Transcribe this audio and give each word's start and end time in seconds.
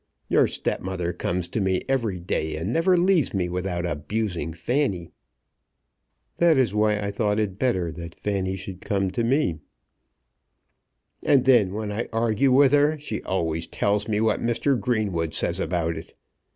Your 0.29 0.47
stepmother 0.47 1.13
comes 1.13 1.47
to 1.49 1.61
me 1.61 1.83
every 1.87 2.19
day, 2.19 2.55
and 2.55 2.73
never 2.73 2.97
leaves 2.97 3.35
me 3.35 3.47
without 3.49 3.85
abusing 3.85 4.51
Fanny." 4.51 5.11
"That 6.37 6.57
is 6.57 6.73
why 6.73 6.97
I 6.99 7.11
thought 7.11 7.37
it 7.37 7.59
better 7.59 7.91
that 7.91 8.15
Fanny 8.15 8.55
should 8.55 8.81
come 8.81 9.11
to 9.11 9.23
me." 9.23 9.59
"And 11.21 11.45
then, 11.45 11.75
when 11.75 11.91
I 11.91 12.09
argue 12.11 12.51
with 12.51 12.71
her, 12.73 12.97
she 12.97 13.21
always 13.25 13.67
tells 13.67 14.07
me 14.07 14.19
what 14.19 14.41
Mr. 14.41 14.75
Greenwood 14.79 15.35
says 15.35 15.59
about 15.59 15.95
it. 15.95 16.15